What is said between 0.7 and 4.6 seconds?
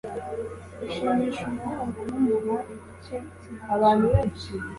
Gushimisha umuhungu mumuha igice cyigice